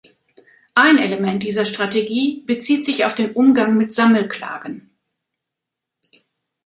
[0.73, 4.89] Ein Element dieser Strategie bezieht sich auf den Umgang mit Sammelklagen.